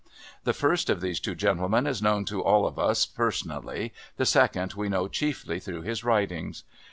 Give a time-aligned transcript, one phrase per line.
[0.45, 4.73] The first of these two gentlemen is known to all of us personally, the second
[4.73, 6.63] we know chiefly through his writings.